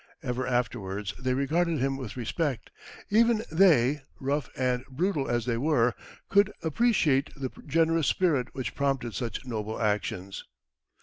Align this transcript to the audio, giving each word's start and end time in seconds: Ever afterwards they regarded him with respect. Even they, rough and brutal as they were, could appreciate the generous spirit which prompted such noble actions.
Ever 0.23 0.47
afterwards 0.47 1.13
they 1.19 1.35
regarded 1.35 1.77
him 1.77 1.95
with 1.95 2.17
respect. 2.17 2.71
Even 3.11 3.43
they, 3.51 4.01
rough 4.19 4.49
and 4.57 4.83
brutal 4.87 5.29
as 5.29 5.45
they 5.45 5.57
were, 5.59 5.93
could 6.27 6.51
appreciate 6.63 7.29
the 7.35 7.51
generous 7.67 8.07
spirit 8.07 8.55
which 8.55 8.73
prompted 8.73 9.13
such 9.13 9.45
noble 9.45 9.79
actions. 9.79 10.43